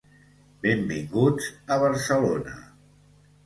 Benvinguts 0.63 1.51
a 1.77 1.79
Barcelona. 1.87 2.59